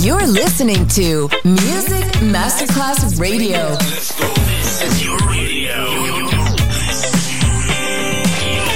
You're 0.00 0.26
listening 0.28 0.86
to 0.88 1.28
Music 1.44 2.04
Masterclass 2.22 3.18
Radio. 3.20 3.74
This 3.74 4.80
is 4.82 5.04
your 5.04 5.18
radio. 5.26 5.90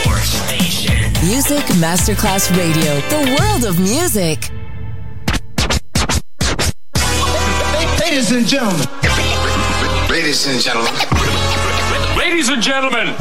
Your 0.05 0.19
station. 0.19 1.13
Music 1.25 1.65
Masterclass 1.79 2.51
Radio, 2.59 3.01
the 3.09 3.37
world 3.39 3.65
of 3.65 3.79
music. 3.79 4.51
Ladies 8.01 8.33
and 8.33 8.45
gentlemen. 8.45 8.87
Ladies 10.11 10.47
and 10.49 10.61
gentlemen. 10.61 10.93
Ladies 12.19 12.49
and 12.49 12.61
gentlemen. 12.61 13.15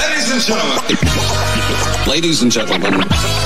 Ladies 0.00 0.30
and 0.32 0.40
gentlemen. 0.40 2.08
Ladies 2.08 2.42
and 2.42 2.50
gentlemen. 2.50 2.92
Can 2.92 3.04
I 3.04 3.45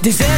Streets 0.00 0.37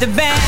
the 0.00 0.06
bank. 0.16 0.39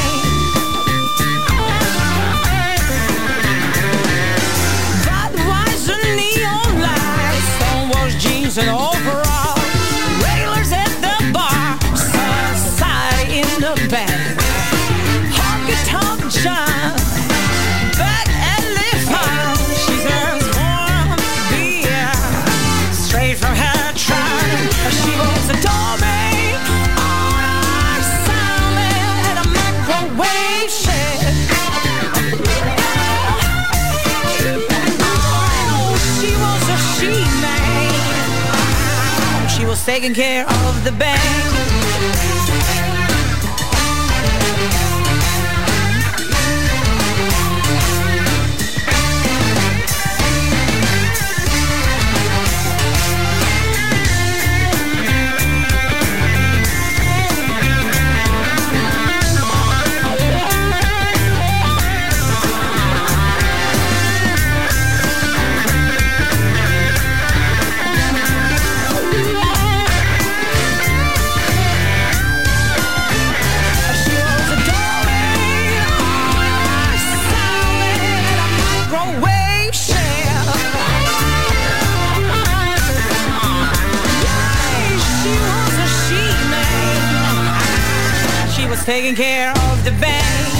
Taking 39.85 40.15
care 40.15 40.47
of 40.47 40.85
the 40.85 40.93
bank. 40.93 42.42
Taking 88.95 89.15
care 89.15 89.51
of 89.51 89.85
the 89.87 89.91
bank. 90.03 90.53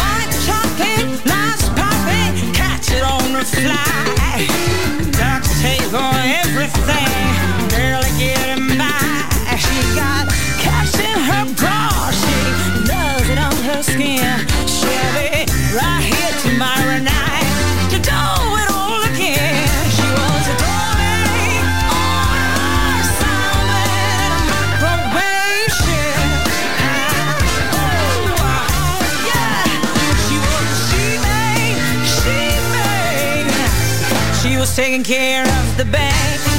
Money 0.00 0.28
talking, 0.50 1.06
lies 1.30 1.62
popping, 1.78 2.52
catch 2.52 2.90
it 2.90 3.04
on 3.04 3.32
the 3.32 3.44
fly. 3.44 4.48
Ducks 5.12 5.52
take 5.62 5.92
on 5.94 6.16
everything, 6.42 7.03
taking 34.74 35.04
care 35.04 35.42
of 35.42 35.76
the 35.76 35.84
bank. 35.84 36.53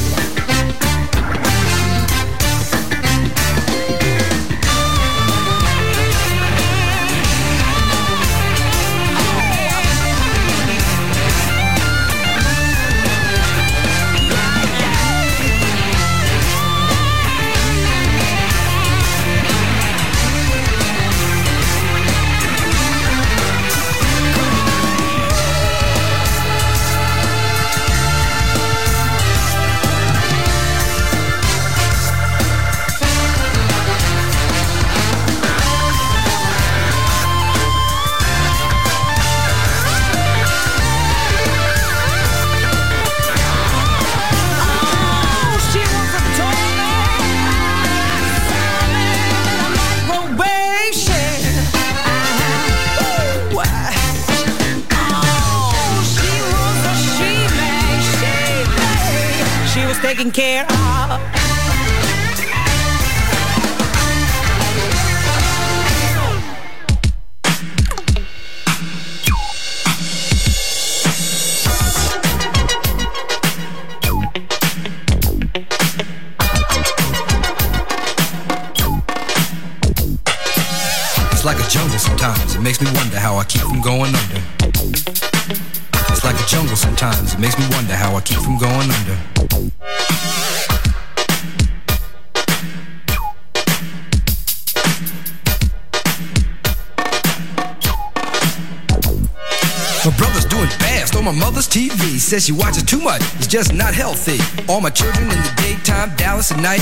Says 102.36 102.48
she 102.48 102.52
watches 102.52 102.84
too 102.84 103.00
much, 103.00 103.22
it's 103.38 103.48
just 103.48 103.74
not 103.74 103.94
healthy. 103.94 104.38
All 104.68 104.82
my 104.82 104.90
children 104.90 105.24
in 105.24 105.42
the 105.42 105.54
daytime, 105.56 106.14
Dallas 106.18 106.52
at 106.52 106.60
night. 106.60 106.82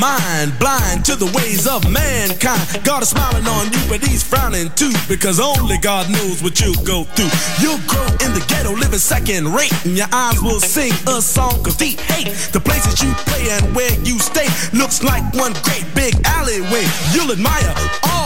Mind, 0.00 0.58
blind 0.58 1.04
to 1.04 1.14
the 1.14 1.28
ways 1.36 1.68
of 1.68 1.84
mankind. 1.92 2.64
God 2.82 3.02
is 3.02 3.10
smiling 3.10 3.46
on 3.46 3.70
you, 3.70 3.78
but 3.88 4.00
he's 4.00 4.22
frowning 4.24 4.70
too, 4.72 4.92
because 5.08 5.38
only 5.38 5.76
God 5.78 6.10
knows 6.10 6.42
what 6.42 6.58
you'll 6.58 6.82
go 6.82 7.04
through. 7.04 7.30
You'll 7.60 7.84
grow 7.86 8.08
in 8.24 8.32
the 8.32 8.42
ghetto, 8.48 8.72
living 8.72 8.98
second 8.98 9.52
rate, 9.52 9.72
and 9.84 9.96
your 9.96 10.08
eyes 10.10 10.40
will 10.40 10.60
sing 10.60 10.92
a 11.06 11.20
song 11.20 11.60
of 11.68 11.76
deep 11.76 12.00
hate. 12.00 12.32
The 12.52 12.60
places 12.60 13.02
you 13.02 13.12
play 13.28 13.50
and 13.50 13.76
where 13.76 13.92
you 14.00 14.18
stay 14.18 14.48
looks 14.72 15.04
like 15.04 15.22
one 15.34 15.52
great 15.62 15.84
big 15.94 16.14
alleyway. 16.24 16.88
You'll 17.12 17.32
admire 17.32 17.74
all 18.08 18.19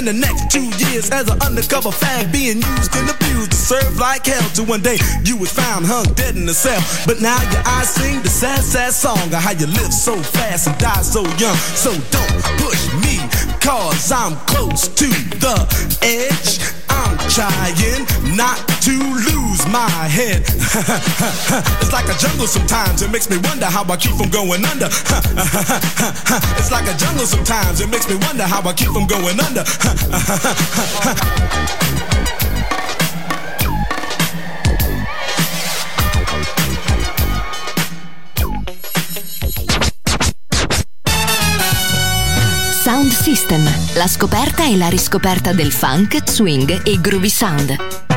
Spend 0.00 0.16
the 0.16 0.26
next 0.26 0.50
two 0.50 0.64
years 0.80 1.10
as 1.10 1.28
an 1.28 1.42
undercover 1.42 1.90
fag, 1.90 2.32
being 2.32 2.56
used 2.56 2.96
and 2.96 3.10
abused 3.10 3.50
to 3.50 3.56
serve 3.56 3.98
like 3.98 4.24
hell. 4.24 4.48
Till 4.54 4.64
one 4.64 4.80
day 4.80 4.96
you 5.26 5.36
was 5.36 5.52
found 5.52 5.84
hung 5.84 6.04
dead 6.14 6.36
in 6.36 6.48
a 6.48 6.54
cell. 6.54 6.80
But 7.04 7.20
now 7.20 7.36
your 7.52 7.60
eyes 7.66 7.90
sing 7.90 8.22
the 8.22 8.30
sad, 8.30 8.64
sad 8.64 8.94
song 8.94 9.20
of 9.28 9.34
how 9.44 9.52
you 9.52 9.66
live 9.66 9.92
so 9.92 10.16
fast 10.16 10.68
and 10.68 10.78
die 10.78 11.02
so 11.02 11.20
young. 11.36 11.56
So 11.76 11.92
don't 12.08 12.40
push 12.64 12.80
me, 13.04 13.20
cause 13.60 14.10
I'm 14.10 14.36
close 14.48 14.88
to 14.88 15.08
the 15.36 15.68
edge. 16.00 16.64
I'm 16.88 17.18
trying 17.28 18.08
not 18.34 18.56
to 18.88 18.96
lose 18.96 19.39
my 19.68 20.08
head. 20.08 20.42
it's 21.80 21.92
like 21.92 22.08
a 22.08 22.16
jungle 22.18 22.46
sometimes, 22.46 23.02
it 23.02 23.10
makes 23.10 23.28
me 23.28 23.36
wonder 23.38 23.66
how 23.66 23.84
I 23.84 23.96
keep 23.96 24.12
from 24.12 24.30
going 24.30 24.64
under. 24.64 24.86
it's 26.58 26.70
like 26.70 26.88
a 26.88 26.96
jungle 26.96 27.26
sometimes, 27.26 27.80
it 27.80 27.90
makes 27.90 28.08
me 28.08 28.16
wonder 28.16 28.44
how 28.44 28.62
I 28.62 28.72
keep 28.72 28.90
from 28.90 29.06
going 29.06 29.40
under. 29.40 29.64
Sound 42.82 43.12
System, 43.12 43.62
la 43.94 44.06
scoperta 44.06 44.64
e 44.64 44.76
la 44.76 44.88
riscoperta 44.88 45.52
del 45.52 45.70
funk, 45.70 46.28
swing 46.28 46.82
e 46.84 47.00
groovy 47.00 47.28
sound. 47.28 48.09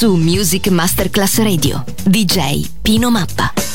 Su 0.00 0.16
Music 0.16 0.68
Masterclass 0.68 1.40
Radio, 1.40 1.84
DJ 2.04 2.66
Pino 2.80 3.10
Mappa. 3.10 3.69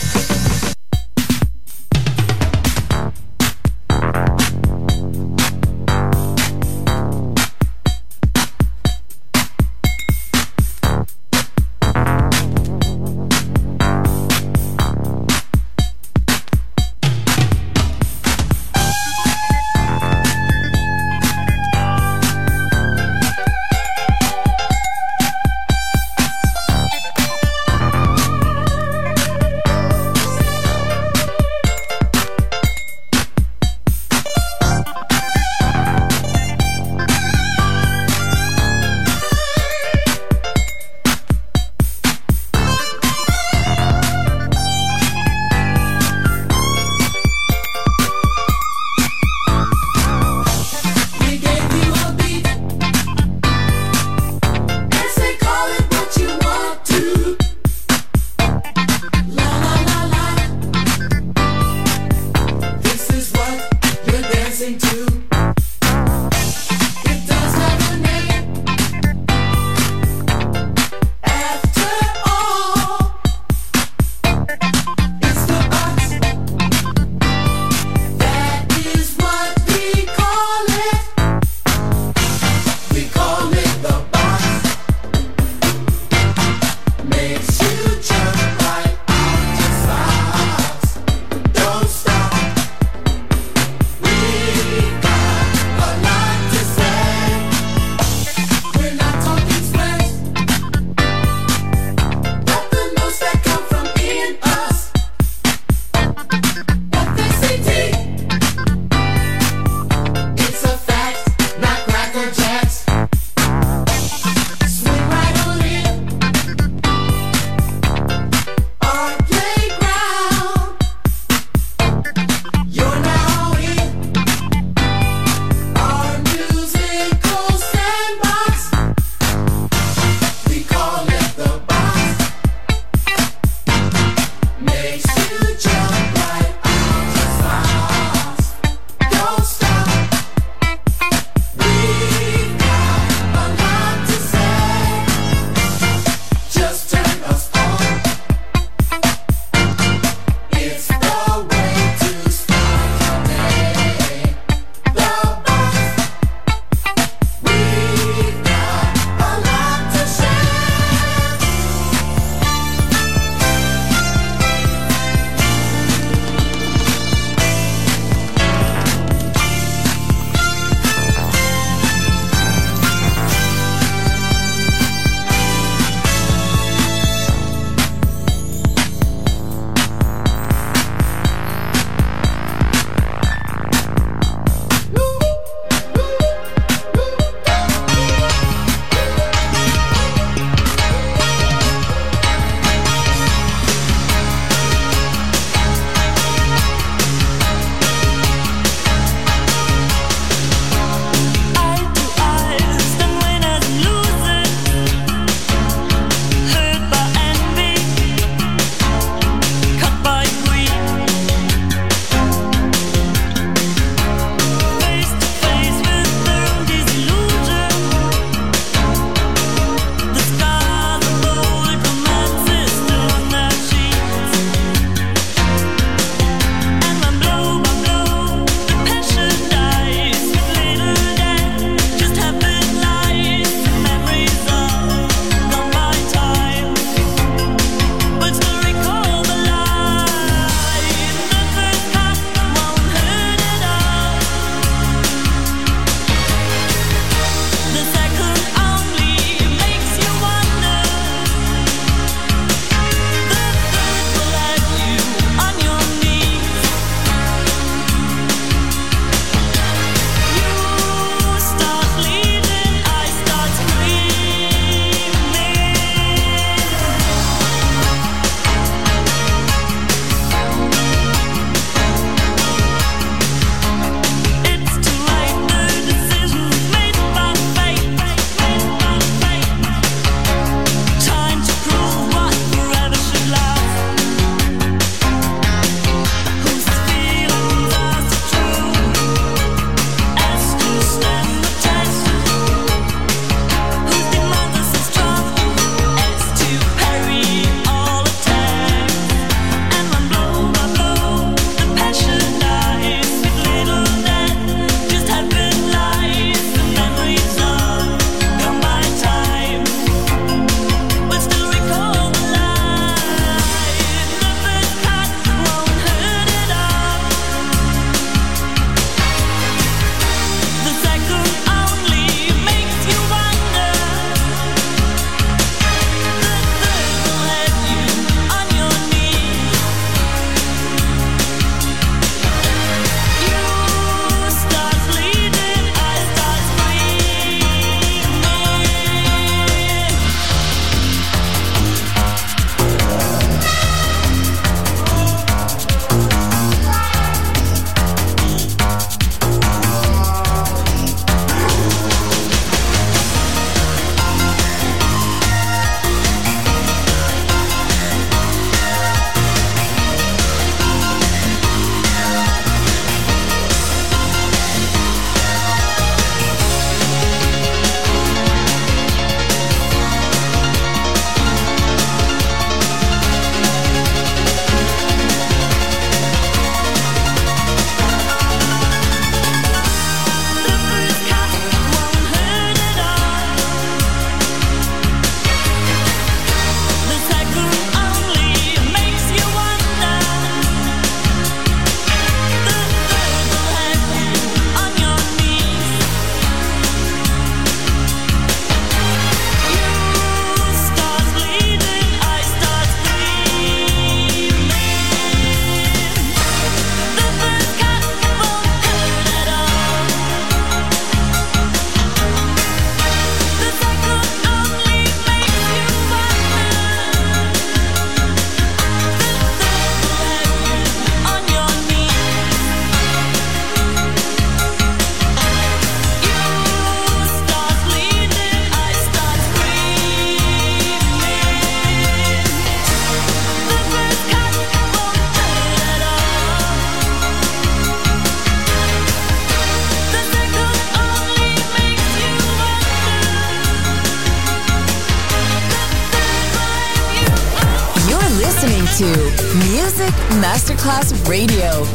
Masterclass 450.65 451.07
Radio, 451.07 451.75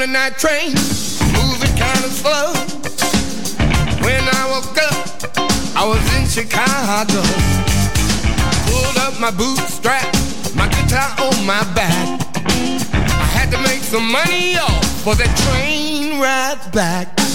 On 0.00 0.08
a 0.08 0.12
night 0.12 0.38
train, 0.38 0.72
moving 1.34 1.76
kind 1.76 2.04
of 2.04 2.12
slow. 2.12 2.52
When 4.02 4.22
I 4.22 4.46
woke 4.48 4.78
up, 4.78 5.36
I 5.76 5.84
was 5.86 6.00
in 6.16 6.26
Chicago. 6.26 7.20
Pulled 8.66 8.98
up 8.98 9.20
my 9.20 9.30
bootstrap, 9.30 10.04
my 10.54 10.68
guitar 10.68 11.10
on 11.20 11.44
my 11.44 11.62
back. 11.74 12.20
I 12.46 13.26
had 13.36 13.50
to 13.50 13.58
make 13.58 13.82
some 13.82 14.10
money 14.10 14.56
off 14.56 15.02
for 15.02 15.14
that 15.16 15.36
train 15.44 16.18
ride 16.20 16.72
back. 16.72 17.29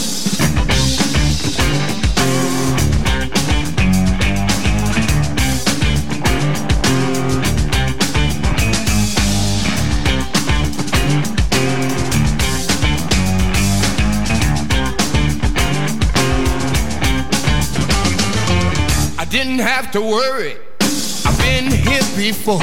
Didn't 19.35 19.59
have 19.59 19.91
to 19.91 19.99
worry. 19.99 20.55
I've 20.79 21.37
been 21.39 21.69
here 21.69 22.07
before. 22.15 22.61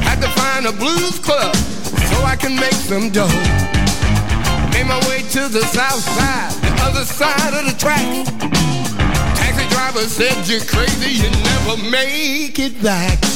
Had 0.00 0.18
to 0.22 0.28
find 0.28 0.64
a 0.64 0.72
blues 0.72 1.18
club 1.18 1.54
so 1.54 2.16
I 2.24 2.36
can 2.40 2.56
make 2.56 2.72
some 2.72 3.10
dough. 3.10 3.28
Made 4.72 4.86
my 4.86 4.98
way 5.10 5.20
to 5.36 5.48
the 5.48 5.60
south 5.76 6.00
side, 6.00 6.52
the 6.62 6.72
other 6.84 7.04
side 7.04 7.52
of 7.52 7.66
the 7.70 7.76
track. 7.78 8.24
Taxi 9.36 9.68
driver 9.68 10.08
said 10.08 10.48
you're 10.48 10.64
crazy, 10.64 11.22
you 11.22 11.30
never 11.44 11.90
make 11.90 12.58
it 12.58 12.82
back. 12.82 13.35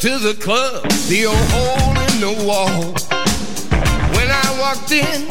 To 0.00 0.18
the 0.18 0.32
club, 0.40 0.82
the 1.10 1.26
old 1.26 1.36
hole 1.52 1.92
in 2.08 2.20
the 2.24 2.44
wall. 2.46 2.94
When 4.16 4.30
I 4.30 4.56
walked 4.58 4.92
in, 4.92 5.26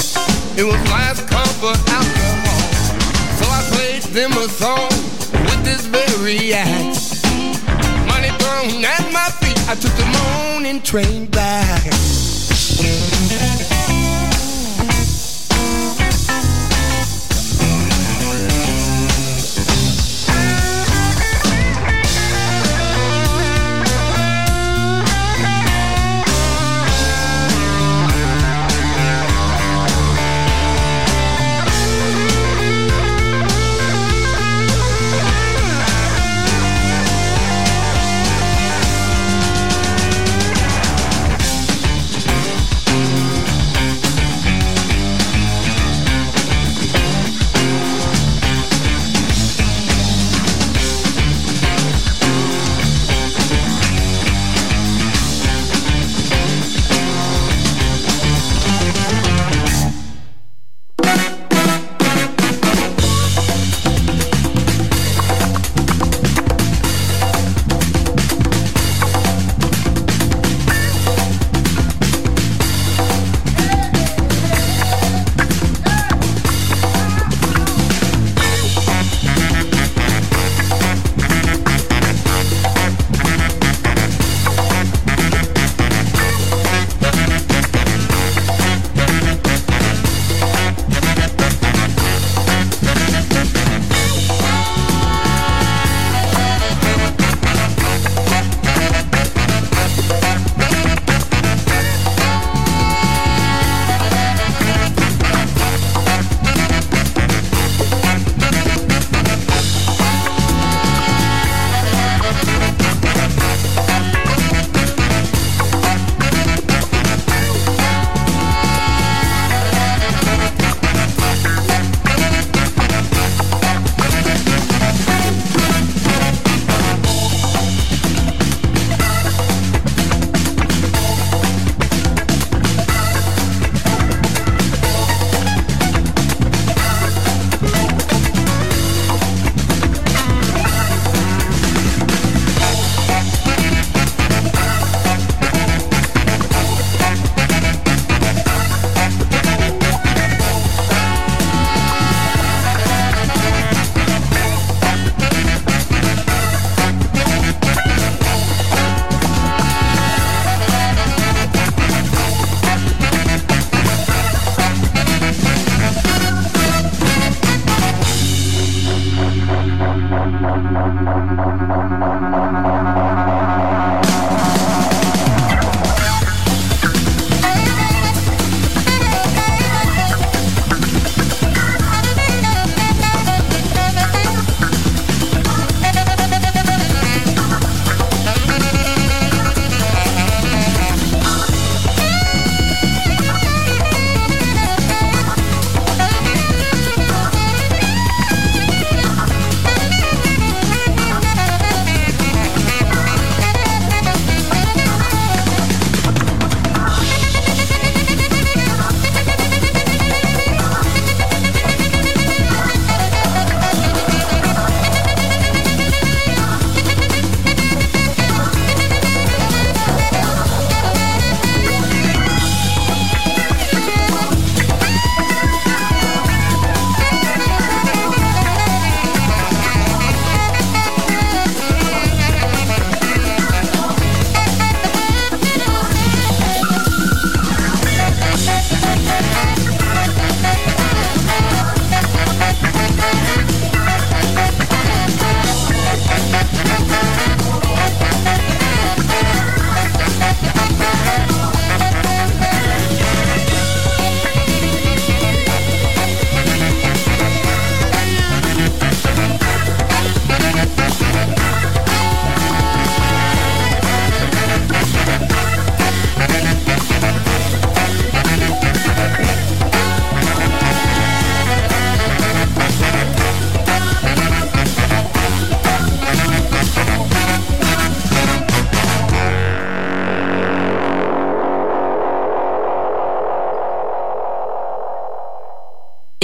it 0.55 0.63
was 0.63 0.79
last 0.91 1.27
call 1.27 1.47
for 1.57 1.73
alcohol. 1.89 2.69
So 3.39 3.49
I 3.49 3.67
played 3.73 4.03
them 4.13 4.31
a 4.33 4.47
song 4.47 4.89
with 5.31 5.63
this 5.65 5.87
very 5.87 6.53
act. 6.53 7.25
Money 8.05 8.29
thrown 8.37 8.85
at 8.85 9.11
my 9.11 9.29
feet, 9.41 9.57
I 9.67 9.73
took 9.73 9.93
the 9.93 10.05
morning 10.05 10.83
train 10.83 11.25
back. 11.25 11.81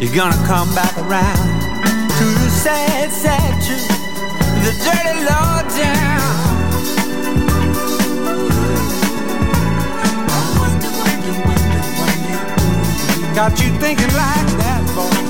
You're 0.00 0.14
gonna 0.14 0.46
come 0.46 0.72
back 0.76 0.96
around 0.96 1.60
to 2.18 2.24
the 2.24 2.50
sad, 2.50 3.10
sad 3.10 3.60
truth, 3.66 3.88
the 4.62 4.72
dirty 4.84 5.24
law 5.24 5.62
down. 5.76 6.18
Got 13.34 13.60
you 13.60 13.70
thinking 13.80 14.14
like 14.14 14.46
that, 14.58 14.82
boy. 14.94 15.27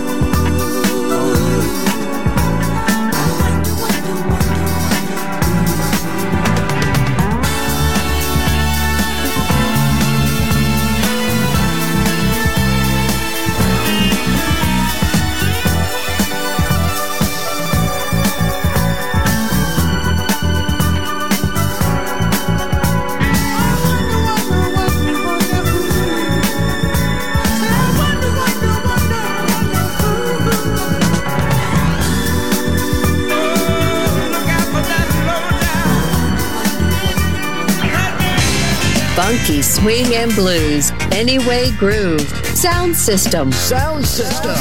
Funky 39.19 39.63
swing 39.63 40.15
and 40.15 40.33
blues. 40.37 40.93
Anyway 41.11 41.73
groove. 41.73 42.21
Sound 42.55 42.95
system. 42.95 43.51
Sound 43.51 44.07
system. 44.07 44.53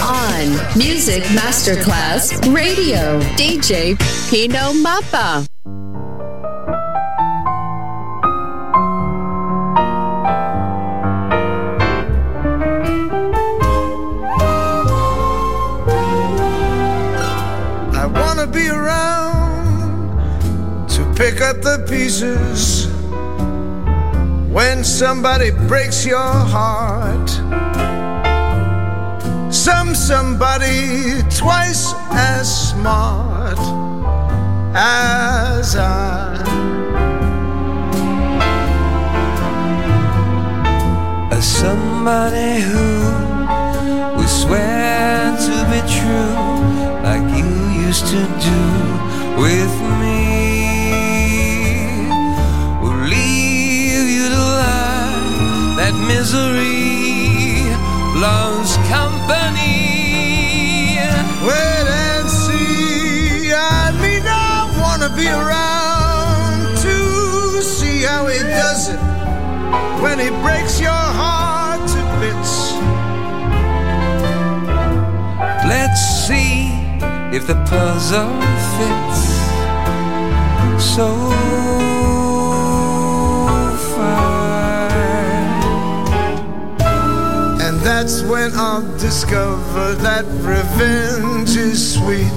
On 0.00 0.78
Music 0.78 1.22
Masterclass 1.36 2.32
Radio. 2.54 3.20
DJ 3.36 3.98
Pino 4.30 4.72
Mappa. 4.82 5.46
I 17.94 18.06
wanna 18.06 18.46
be 18.46 18.70
around 18.70 20.18
to 20.88 21.04
pick 21.14 21.42
up 21.42 21.60
the 21.60 21.84
pieces 21.86 22.67
somebody 24.98 25.52
breaks 25.68 26.04
your 26.04 26.18
heart. 26.18 27.30
Some 29.54 29.94
somebody 29.94 31.22
twice 31.30 31.94
as 32.10 32.70
smart 32.70 33.60
as 34.74 35.76
I. 35.76 36.34
As 41.30 41.46
somebody 41.46 42.60
who 42.68 42.88
will 44.16 44.26
swear 44.26 45.36
to 45.46 45.56
be 45.70 45.80
true 45.96 46.34
like 47.06 47.26
you 47.38 47.50
used 47.86 48.06
to 48.08 48.20
do 48.50 48.62
with 49.40 49.74
me. 50.00 50.17
Misery 56.28 57.64
loves 58.20 58.76
company. 58.92 59.78
Wait 61.48 61.86
and 61.88 62.28
see. 62.28 63.50
I 63.54 63.92
mean, 64.02 64.24
I 64.26 64.68
wanna 64.78 65.08
be 65.16 65.26
around 65.26 66.76
to 66.84 67.62
see 67.62 68.02
how 68.02 68.26
he 68.26 68.40
does 68.40 68.90
it 68.90 69.00
when 70.02 70.18
he 70.18 70.28
breaks 70.44 70.78
your 70.78 71.04
heart 71.20 71.80
to 71.94 72.00
bits. 72.20 72.74
Let's 75.66 76.02
see 76.26 76.68
if 77.34 77.46
the 77.46 77.56
puzzle 77.70 78.36
fits 78.76 79.38
so 80.94 81.47
that's 88.08 88.22
when 88.22 88.50
I'll 88.54 88.80
discover 88.96 89.94
that 89.96 90.24
revenge 90.40 91.54
is 91.56 91.94
sweet. 91.94 92.32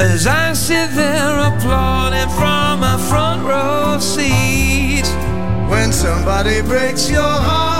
As 0.00 0.28
I 0.28 0.52
sit 0.52 0.90
there 0.94 1.38
applauding 1.48 2.28
from 2.38 2.78
my 2.78 2.96
front 3.08 3.42
row 3.42 3.98
seat. 3.98 5.08
When 5.68 5.92
somebody 5.92 6.62
breaks 6.62 7.10
your 7.10 7.22
heart 7.22 7.79